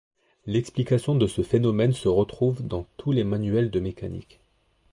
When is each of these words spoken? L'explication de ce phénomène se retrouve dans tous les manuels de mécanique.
L'explication 0.47 1.13
de 1.13 1.27
ce 1.27 1.43
phénomène 1.43 1.93
se 1.93 2.07
retrouve 2.07 2.65
dans 2.65 2.87
tous 2.97 3.11
les 3.11 3.23
manuels 3.23 3.69
de 3.69 3.79
mécanique. 3.79 4.39